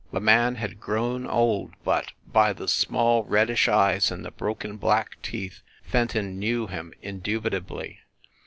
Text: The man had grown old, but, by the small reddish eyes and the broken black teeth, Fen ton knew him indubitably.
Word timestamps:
The 0.11 0.19
man 0.19 0.55
had 0.55 0.79
grown 0.79 1.27
old, 1.27 1.75
but, 1.83 2.13
by 2.25 2.53
the 2.53 2.67
small 2.67 3.23
reddish 3.23 3.67
eyes 3.67 4.09
and 4.09 4.25
the 4.25 4.31
broken 4.31 4.77
black 4.77 5.21
teeth, 5.21 5.61
Fen 5.83 6.07
ton 6.07 6.39
knew 6.39 6.65
him 6.65 6.91
indubitably. 7.03 7.99